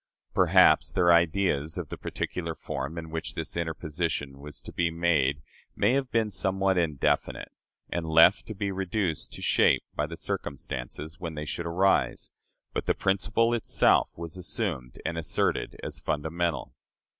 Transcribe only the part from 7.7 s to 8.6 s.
and left to